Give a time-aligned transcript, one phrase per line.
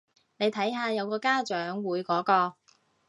[0.37, 2.55] 你睇下有個家長會嗰個